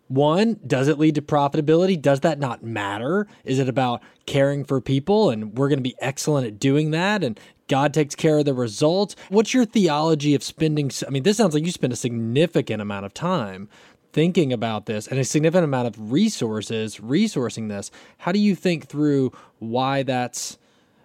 [0.09, 2.00] one, does it lead to profitability?
[2.00, 3.29] Does that not matter?
[3.44, 7.22] Is it about caring for people and we're going to be excellent at doing that
[7.22, 9.14] and God takes care of the results?
[9.29, 10.90] What's your theology of spending?
[11.07, 13.68] I mean, this sounds like you spend a significant amount of time
[14.12, 17.90] thinking about this and a significant amount of resources resourcing this.
[18.18, 20.59] How do you think through why that's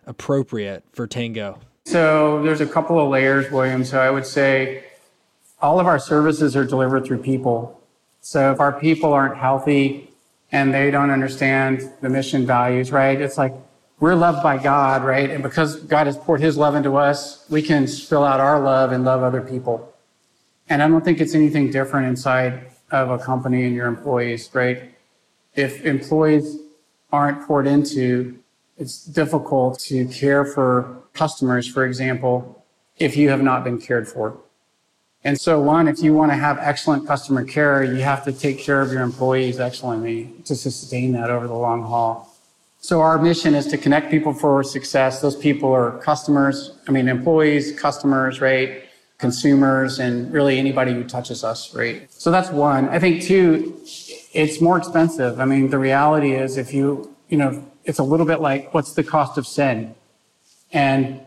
[0.05, 1.59] appropriate for Tango?
[1.85, 3.83] So there's a couple of layers, William.
[3.83, 4.83] So I would say
[5.61, 7.81] all of our services are delivered through people.
[8.21, 10.09] So if our people aren't healthy
[10.51, 13.19] and they don't understand the mission values, right?
[13.19, 13.53] It's like
[13.99, 15.29] we're loved by God, right?
[15.29, 18.91] And because God has poured his love into us, we can spill out our love
[18.91, 19.93] and love other people.
[20.67, 24.91] And I don't think it's anything different inside of a company and your employees, right?
[25.55, 26.57] If employees
[27.11, 28.39] aren't poured into,
[28.77, 32.63] it's difficult to care for customers, for example,
[32.97, 34.37] if you have not been cared for.
[35.23, 38.59] And so, one, if you want to have excellent customer care, you have to take
[38.59, 42.31] care of your employees excellently to sustain that over the long haul.
[42.79, 45.21] So, our mission is to connect people for success.
[45.21, 48.83] Those people are customers, I mean, employees, customers, right?
[49.25, 51.97] Consumers and really anybody who touches us, right?
[52.11, 52.83] So that's one.
[52.89, 53.81] I think two,
[54.41, 55.39] it's more expensive.
[55.39, 57.51] I mean, the reality is if you, you know,
[57.85, 59.95] it's a little bit like what's the cost of sin?
[60.71, 61.21] And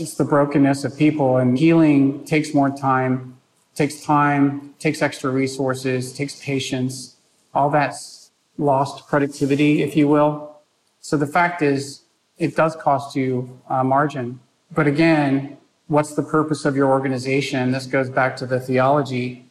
[0.00, 3.36] it's the brokenness of people and healing takes more time,
[3.74, 7.16] takes time, takes extra resources, takes patience.
[7.52, 10.32] All that's lost productivity, if you will.
[11.00, 12.02] So the fact is,
[12.38, 14.40] it does cost you a margin.
[14.78, 15.58] But again,
[15.92, 17.70] what's the purpose of your organization?
[17.70, 19.44] This goes back to the theology,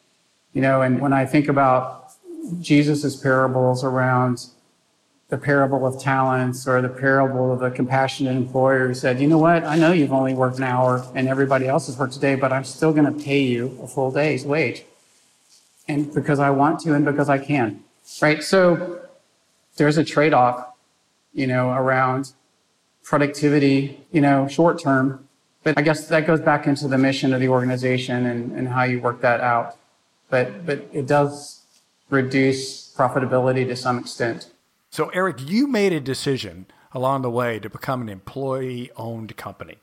[0.54, 2.12] you know, and when I think about
[2.60, 4.48] Jesus's parables around
[5.30, 9.38] the parable of talents or the parable of the compassionate employer who said, you know
[9.38, 9.64] what?
[9.64, 12.52] I know you've only worked an hour and everybody else has worked a day, but
[12.52, 14.84] I'm still going to pay you a full day's wage.
[15.88, 17.84] And because I want to and because I can.
[18.22, 18.44] Right.
[18.44, 19.00] So
[19.78, 20.68] there's a trade off,
[21.34, 22.34] you know, around
[23.04, 25.28] productivity, you know, short term.
[25.64, 28.84] But I guess that goes back into the mission of the organization and, and how
[28.84, 29.78] you work that out.
[30.30, 31.62] But, but it does
[32.10, 34.50] reduce profitability to some extent.
[34.90, 39.78] So, Eric, you made a decision along the way to become an employee owned company.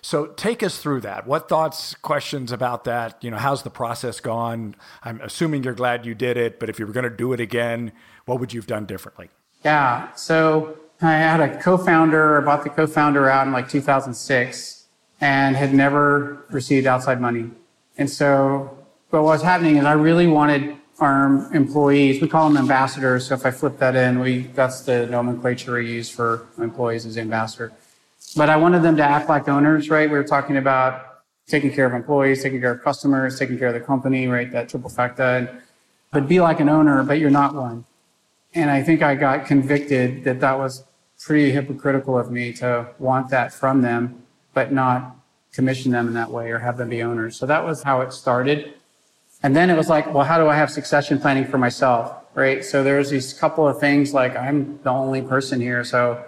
[0.00, 1.26] So, take us through that.
[1.26, 3.22] What thoughts, questions about that?
[3.22, 4.76] You know, how's the process gone?
[5.02, 7.40] I'm assuming you're glad you did it, but if you were going to do it
[7.40, 7.92] again,
[8.26, 9.30] what would you have done differently?
[9.64, 10.12] Yeah.
[10.14, 14.83] So, I had a co founder, I bought the co founder out in like 2006
[15.20, 17.50] and had never received outside money.
[17.96, 18.76] And so,
[19.10, 23.26] but what was happening is I really wanted our employees, we call them ambassadors.
[23.26, 27.18] So if I flip that in, we, that's the nomenclature we use for employees as
[27.18, 27.72] ambassador.
[28.36, 30.08] But I wanted them to act like owners, right?
[30.08, 33.74] We were talking about taking care of employees, taking care of customers, taking care of
[33.74, 34.50] the company, right?
[34.50, 35.60] That trifecta.
[36.10, 37.84] But be like an owner, but you're not one.
[38.54, 40.84] And I think I got convicted that that was
[41.20, 44.22] pretty hypocritical of me to want that from them,
[44.54, 45.16] but not
[45.52, 47.36] commission them in that way or have them be owners.
[47.36, 48.74] So that was how it started.
[49.42, 52.16] And then it was like, well, how do I have succession planning for myself?
[52.34, 52.64] Right.
[52.64, 55.84] So there's these couple of things like I'm the only person here.
[55.84, 56.24] So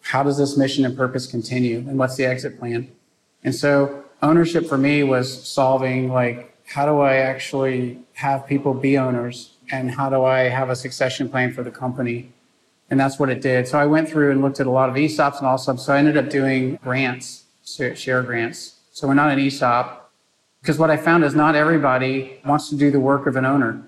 [0.00, 1.78] how does this mission and purpose continue?
[1.78, 2.90] And what's the exit plan?
[3.44, 8.96] And so ownership for me was solving like, how do I actually have people be
[8.96, 9.54] owners?
[9.70, 12.32] And how do I have a succession plan for the company?
[12.90, 13.68] And that's what it did.
[13.68, 15.98] So I went through and looked at a lot of ESOPs and also, so I
[15.98, 18.80] ended up doing grants, share grants.
[18.92, 20.10] So we're not an ESOP
[20.62, 23.86] because what I found is not everybody wants to do the work of an owner.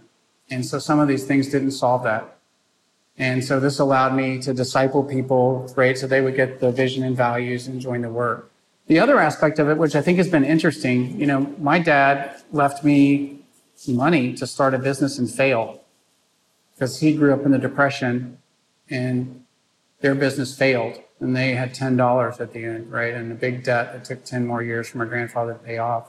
[0.50, 2.36] And so some of these things didn't solve that.
[3.16, 5.96] And so this allowed me to disciple people, right?
[5.96, 8.50] So they would get the vision and values and join the work.
[8.86, 12.40] The other aspect of it, which I think has been interesting, you know, my dad
[12.50, 13.38] left me
[13.86, 15.80] money to start a business and fail
[16.74, 18.38] because he grew up in the depression
[18.90, 19.44] and
[20.00, 23.14] their business failed and they had $10 at the end, right?
[23.14, 26.08] And a big debt that took 10 more years for my grandfather to pay off.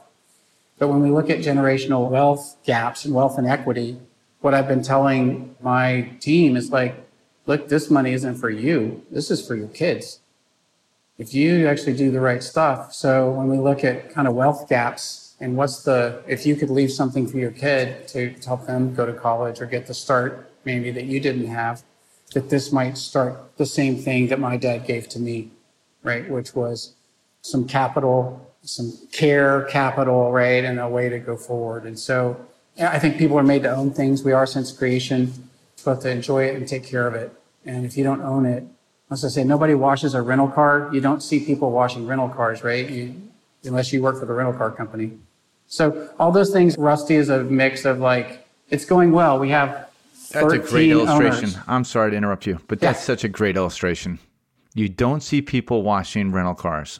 [0.80, 4.00] But when we look at generational wealth gaps and wealth inequity,
[4.40, 6.96] what I've been telling my team is like,
[7.46, 9.06] look, this money isn't for you.
[9.12, 10.20] This is for your kids.
[11.18, 12.94] If you actually do the right stuff.
[12.94, 16.70] So when we look at kind of wealth gaps and what's the, if you could
[16.70, 20.52] leave something for your kid to help them go to college or get the start
[20.66, 21.84] maybe that you didn't have,
[22.34, 25.52] that this might start the same thing that my dad gave to me,
[26.04, 26.30] right?
[26.30, 26.94] Which was
[27.42, 31.86] some capital some care, capital, right, and a way to go forward.
[31.86, 32.38] And so
[32.80, 34.24] I think people are made to own things.
[34.24, 37.34] We are since creation, supposed to enjoy it and take care of it.
[37.66, 38.64] And if you don't own it,
[39.10, 40.90] as I say, nobody washes a rental car.
[40.94, 42.90] You don't see people washing rental cars, right?
[42.90, 43.16] You,
[43.64, 45.12] unless you work for the rental car company.
[45.68, 49.38] So all those things, Rusty is a mix of like, it's going well.
[49.38, 49.90] We have
[50.32, 51.50] that's a great illustration.
[51.50, 51.58] Owners.
[51.68, 53.06] I'm sorry to interrupt you, but that's yeah.
[53.06, 54.20] such a great illustration.
[54.74, 57.00] You don't see people washing rental cars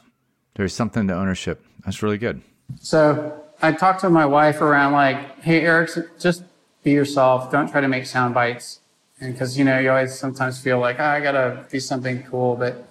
[0.54, 1.64] there's something to ownership.
[1.84, 2.42] That's really good.
[2.80, 6.44] So I talked to my wife around like, hey, Eric, just
[6.82, 7.50] be yourself.
[7.50, 8.80] Don't try to make sound bites.
[9.20, 12.22] And because, you know, you always sometimes feel like, oh, I got to be something
[12.24, 12.56] cool.
[12.56, 12.88] But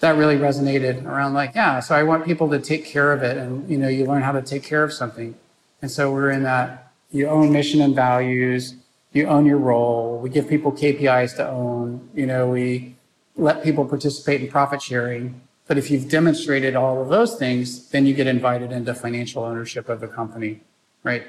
[0.00, 3.36] that really resonated around like, yeah, so I want people to take care of it.
[3.36, 5.34] And, you know, you learn how to take care of something.
[5.82, 8.74] And so we're in that you own mission and values,
[9.14, 10.18] you own your role.
[10.18, 12.10] We give people KPIs to own.
[12.14, 12.96] You know, we
[13.36, 15.40] let people participate in profit sharing.
[15.66, 19.88] But if you've demonstrated all of those things, then you get invited into financial ownership
[19.88, 20.60] of the company,
[21.02, 21.24] right?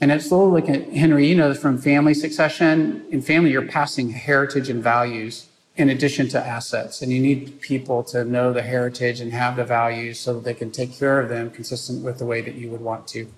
[0.00, 3.04] And it's a little like uh, Henry, you know, from family succession.
[3.10, 7.02] In family, you're passing heritage and values in addition to assets.
[7.02, 10.54] And you need people to know the heritage and have the values so that they
[10.54, 13.28] can take care of them consistent with the way that you would want to.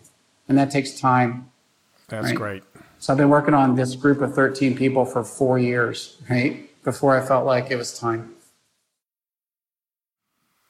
[0.48, 1.50] And that takes time.
[2.08, 2.34] That's right?
[2.34, 2.62] great.
[2.98, 6.70] So I've been working on this group of 13 people for four years, right?
[6.82, 8.36] Before I felt like it was time.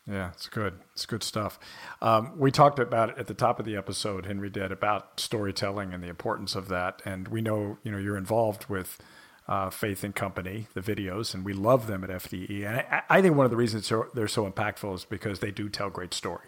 [0.09, 0.75] Yeah, it's good.
[0.93, 1.59] It's good stuff.
[2.01, 4.27] Um, we talked about at the top of the episode.
[4.27, 7.03] Henry did about storytelling and the importance of that.
[7.05, 8.99] And we know, you know, you're involved with
[9.49, 12.67] uh, Faith and Company, the videos, and we love them at FDE.
[12.67, 15.69] And I, I think one of the reasons they're so impactful is because they do
[15.69, 16.47] tell great story.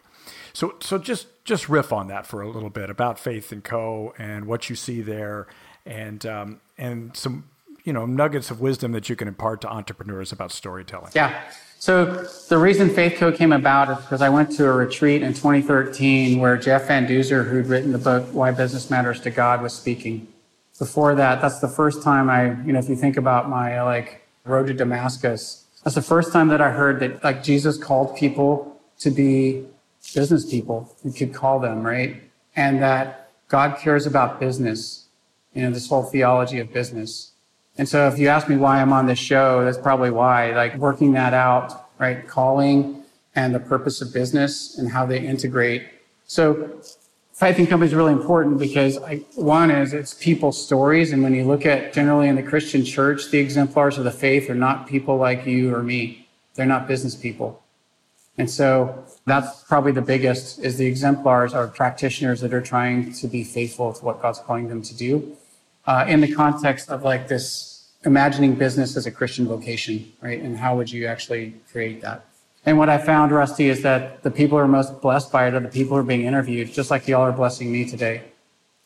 [0.52, 4.12] So, so just just riff on that for a little bit about Faith and Co.
[4.18, 5.46] and what you see there,
[5.88, 7.48] and um, and some
[7.84, 11.10] you know nuggets of wisdom that you can impart to entrepreneurs about storytelling.
[11.14, 11.40] Yeah.
[11.80, 16.40] So the reason FaithCo came about is because I went to a retreat in 2013
[16.40, 20.26] where Jeff Van Duzer, who'd written the book Why Business Matters to God, was speaking.
[20.78, 24.22] Before that, that's the first time I, you know, if you think about my like
[24.44, 25.64] road to Damascus.
[25.84, 29.64] That's the first time that I heard that like Jesus called people to be
[30.14, 30.94] business people.
[31.04, 32.22] You could call them, right?
[32.56, 35.07] And that God cares about business.
[35.58, 37.32] You know, this whole theology of business.
[37.78, 40.76] And so if you ask me why I'm on this show, that's probably why, like
[40.76, 42.28] working that out, right?
[42.28, 43.02] Calling
[43.34, 45.88] and the purpose of business and how they integrate.
[46.26, 46.80] So
[47.32, 51.10] Faith and Company is really important because I, one is it's people's stories.
[51.10, 54.48] And when you look at generally in the Christian church, the exemplars of the faith
[54.48, 56.28] are not people like you or me.
[56.54, 57.64] They're not business people.
[58.36, 63.26] And so that's probably the biggest is the exemplars are practitioners that are trying to
[63.26, 65.36] be faithful to what God's calling them to do
[65.88, 70.40] uh, in the context of like this imagining business as a Christian vocation, right?
[70.40, 72.26] And how would you actually create that?
[72.66, 75.54] And what I found, Rusty, is that the people who are most blessed by it
[75.54, 78.22] are the people who are being interviewed, just like y'all are blessing me today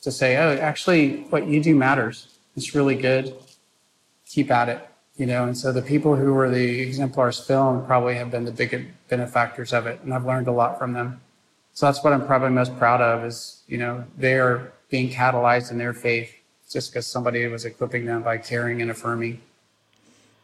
[0.02, 2.38] to say, oh, actually, what you do matters.
[2.56, 3.34] It's really good.
[4.26, 4.88] Keep at it.
[5.16, 8.52] You know, and so the people who were the exemplars film probably have been the
[8.52, 10.00] biggest benefactors of it.
[10.04, 11.20] And I've learned a lot from them.
[11.74, 15.78] So that's what I'm probably most proud of is, you know, they're being catalyzed in
[15.78, 16.32] their faith
[16.72, 19.40] just because somebody was equipping them by caring and affirming.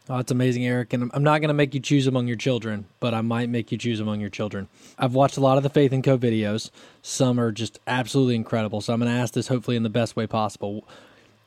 [0.09, 0.93] Oh, that's amazing, Eric.
[0.93, 3.71] And I'm not going to make you choose among your children, but I might make
[3.71, 4.67] you choose among your children.
[4.97, 6.71] I've watched a lot of the Faith and Co videos.
[7.03, 8.81] Some are just absolutely incredible.
[8.81, 10.83] So I'm going to ask this hopefully in the best way possible.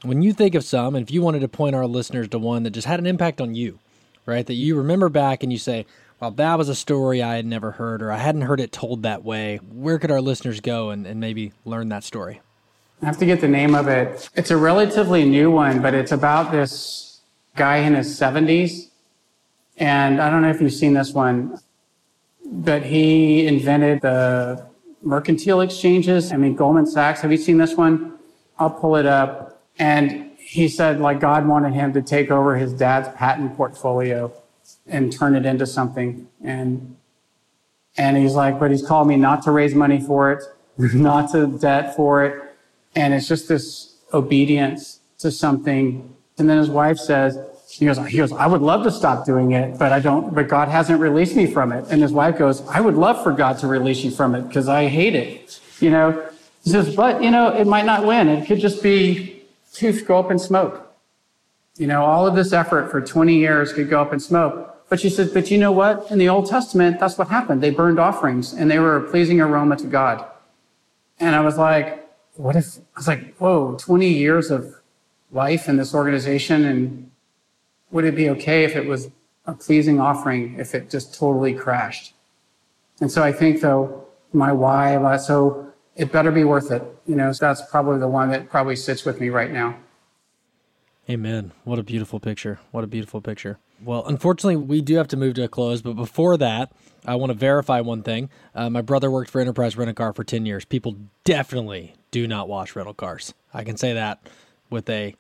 [0.03, 2.63] When you think of some, and if you wanted to point our listeners to one
[2.63, 3.81] that just had an impact on you,
[4.27, 4.47] right?
[4.47, 5.85] That you remember back and you say,
[6.21, 9.03] well, that was a story I had never heard or I hadn't heard it told
[9.03, 9.57] that way.
[9.57, 12.41] Where could our listeners go and, and maybe learn that story?
[13.03, 14.31] I have to get the name of it.
[14.37, 17.21] It's a relatively new one, but it's about this
[17.57, 18.91] guy in his 70s.
[19.77, 21.59] And I don't know if you've seen this one,
[22.47, 24.65] but he invented the
[25.03, 26.33] mercantile exchanges.
[26.33, 27.23] I mean, Goldman Sachs.
[27.23, 28.19] Have you seen this one?
[28.57, 29.61] I'll pull it up.
[29.81, 34.33] And he said, like, God wanted him to take over his dad's patent portfolio
[34.87, 36.29] and turn it into something.
[36.45, 36.97] And,
[37.97, 40.45] and he's like, but he's called me not to raise money for it,
[40.95, 42.52] not to debt for it.
[42.95, 48.19] And it's just this obedience to something and then his wife says, he goes, he
[48.19, 51.37] goes, I would love to stop doing it, but I don't, but God hasn't released
[51.37, 51.87] me from it.
[51.91, 54.69] And his wife goes, I would love for God to release you from it because
[54.69, 55.61] I hate it.
[55.81, 56.31] You know,
[56.65, 58.29] he says, but you know, it might not win.
[58.29, 60.93] It could just be tooth go up in smoke.
[61.77, 64.69] You know, all of this effort for 20 years could go up in smoke.
[64.89, 66.11] But she says, but you know what?
[66.11, 67.63] In the Old Testament, that's what happened.
[67.63, 70.25] They burned offerings and they were a pleasing aroma to God.
[71.19, 72.02] And I was like,
[72.37, 74.81] what if, I was like, whoa, 20 years of
[75.31, 76.65] life in this organization?
[76.65, 77.11] And
[77.91, 79.11] would it be okay if it was
[79.47, 82.15] a pleasing offering if it just totally crashed?
[83.01, 86.83] And so I think though, my why, so it better be worth it.
[87.07, 89.77] You know, so that's probably the one that probably sits with me right now.
[91.11, 91.53] Amen.
[91.65, 92.61] What a beautiful picture.
[92.71, 93.59] What a beautiful picture.
[93.85, 96.73] Well, unfortunately, we do have to move to a close, but before that,
[97.05, 98.31] I want to verify one thing.
[98.55, 100.65] Uh, my brother worked for Enterprise Rent a Car for 10 years.
[100.65, 103.35] People definitely do not wash rental cars.
[103.53, 104.29] I can say that
[104.71, 105.17] with a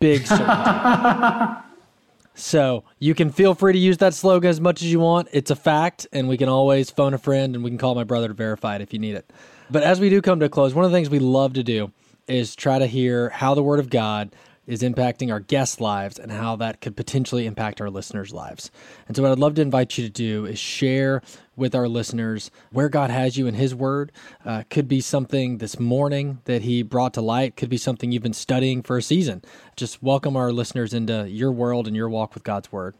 [0.00, 1.60] big certainty.
[2.34, 5.28] so you can feel free to use that slogan as much as you want.
[5.32, 8.04] It's a fact, and we can always phone a friend and we can call my
[8.04, 9.30] brother to verify it if you need it.
[9.70, 11.62] But as we do come to a close, one of the things we love to
[11.62, 11.92] do
[12.26, 14.34] is try to hear how the Word of God
[14.66, 18.70] is impacting our guests' lives and how that could potentially impact our listeners' lives.
[19.08, 21.22] And so, what I'd love to invite you to do is share
[21.56, 24.12] with our listeners where God has you in His Word.
[24.44, 28.22] Uh, could be something this morning that He brought to light, could be something you've
[28.22, 29.42] been studying for a season.
[29.76, 32.94] Just welcome our listeners into your world and your walk with God's Word.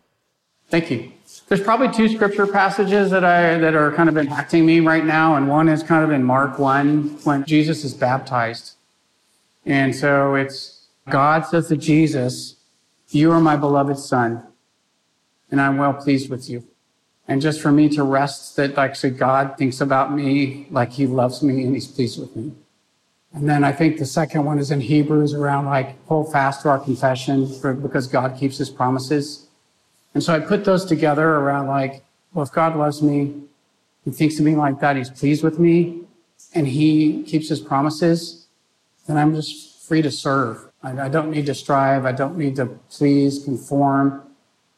[0.68, 1.12] Thank you.
[1.48, 5.36] There's probably two scripture passages that I that are kind of impacting me right now,
[5.36, 8.72] and one is kind of in Mark one when Jesus is baptized,
[9.66, 10.71] and so it's
[11.08, 12.56] God says to Jesus,
[13.08, 14.46] You are my beloved son,
[15.50, 16.64] and I'm well pleased with you.
[17.28, 21.42] And just for me to rest that actually God thinks about me like he loves
[21.42, 22.52] me and he's pleased with me.
[23.32, 26.68] And then I think the second one is in Hebrews around like hold fast to
[26.68, 29.46] our confession for, because God keeps his promises.
[30.14, 32.02] And so I put those together around like,
[32.34, 33.34] well, if God loves me,
[34.04, 36.02] he thinks of me like that, he's pleased with me,
[36.54, 38.46] and he keeps his promises,
[39.06, 40.71] then I'm just free to serve.
[40.82, 42.04] I, I don't need to strive.
[42.04, 44.22] I don't need to please, conform.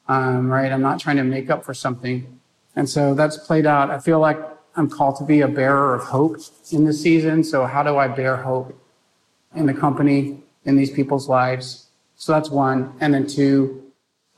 [0.07, 0.71] Um, right?
[0.71, 2.41] I'm not trying to make up for something.
[2.77, 3.91] And so that's played out.
[3.91, 4.39] I feel like
[4.77, 6.39] I'm called to be a bearer of hope
[6.73, 7.45] in this season.
[7.45, 8.79] So how do I bear hope
[9.55, 11.87] in the company, in these people's lives?
[12.17, 12.95] So that's one.
[13.01, 13.85] And then two,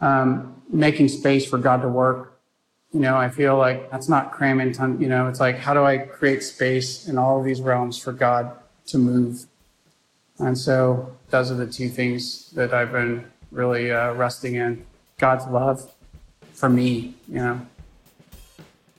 [0.01, 2.39] um, making space for God to work.
[2.93, 5.85] You know, I feel like that's not cramming ton, you know, it's like, how do
[5.85, 8.53] I create space in all of these realms for God
[8.87, 9.47] to move?
[10.39, 14.85] And so those are the two things that I've been really uh, resting in
[15.19, 15.91] God's love
[16.53, 17.61] for me, you know.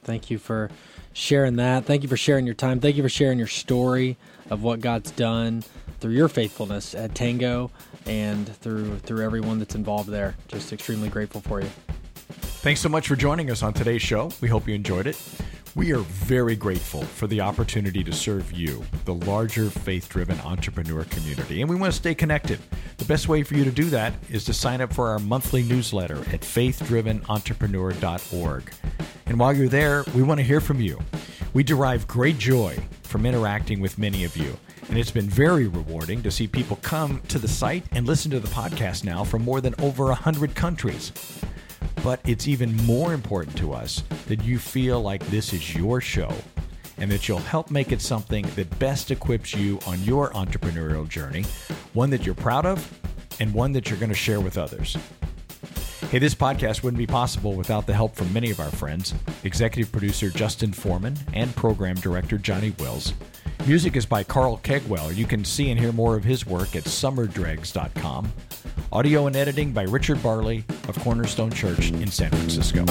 [0.03, 0.71] Thank you for
[1.13, 1.85] sharing that.
[1.85, 2.79] Thank you for sharing your time.
[2.79, 4.17] Thank you for sharing your story
[4.49, 5.63] of what God's done
[5.99, 7.71] through your faithfulness at Tango
[8.05, 10.35] and through through everyone that's involved there.
[10.47, 11.69] Just extremely grateful for you.
[12.61, 14.31] Thanks so much for joining us on today's show.
[14.41, 15.19] We hope you enjoyed it.
[15.77, 21.03] We are very grateful for the opportunity to serve you, the larger faith driven entrepreneur
[21.03, 22.57] community, and we want to stay connected.
[22.97, 25.61] The best way for you to do that is to sign up for our monthly
[25.61, 28.73] newsletter at faithdrivenentrepreneur.org.
[29.27, 30.99] And while you're there, we want to hear from you.
[31.53, 34.57] We derive great joy from interacting with many of you.
[34.89, 38.39] And it's been very rewarding to see people come to the site and listen to
[38.39, 41.11] the podcast now from more than over 100 countries.
[42.07, 46.33] But it's even more important to us that you feel like this is your show
[46.97, 51.43] and that you'll help make it something that best equips you on your entrepreneurial journey,
[51.91, 52.97] one that you're proud of
[53.41, 54.95] and one that you're going to share with others.
[56.09, 59.91] Hey, this podcast wouldn't be possible without the help from many of our friends executive
[59.91, 63.15] producer Justin Foreman and program director Johnny Wills.
[63.65, 65.15] Music is by Carl Kegwell.
[65.15, 68.31] You can see and hear more of his work at summerdregs.com.
[68.91, 72.85] Audio and editing by Richard Barley of Cornerstone Church in San Francisco.